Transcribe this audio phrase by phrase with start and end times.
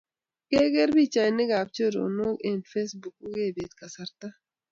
[0.49, 4.27] Keker pichainikap chorondok eng facebook ko kepet kasarta